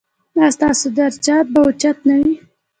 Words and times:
ایا 0.37 0.49
ستاسو 0.55 0.87
درجات 0.97 1.45
به 1.53 1.59
اوچت 1.65 1.97
نه 2.07 2.15
وي؟ 2.21 2.33